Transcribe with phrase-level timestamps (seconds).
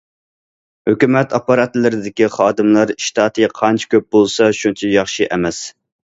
[0.91, 5.63] ھۆكۈمەت ئاپپاراتلىرىدىكى خادىملار ئىشتاتى قانچە كۆپ بولسا، شۇنچە ياخشى ئەمەس.